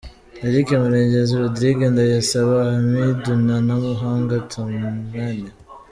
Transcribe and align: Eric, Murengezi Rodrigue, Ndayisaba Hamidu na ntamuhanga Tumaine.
Eric, 0.45 0.67
Murengezi 0.81 1.33
Rodrigue, 1.43 1.85
Ndayisaba 1.93 2.55
Hamidu 2.69 3.31
na 3.45 3.55
ntamuhanga 3.65 4.35
Tumaine. 4.51 5.49